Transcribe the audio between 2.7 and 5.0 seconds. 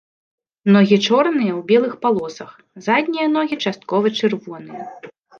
заднія ногі часткова чырвоныя.